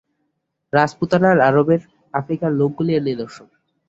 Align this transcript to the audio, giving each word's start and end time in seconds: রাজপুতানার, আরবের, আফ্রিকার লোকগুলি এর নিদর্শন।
রাজপুতানার, 0.73 1.37
আরবের, 1.41 1.81
আফ্রিকার 2.13 2.51
লোকগুলি 2.53 2.91
এর 2.95 3.03
নিদর্শন। 3.03 3.47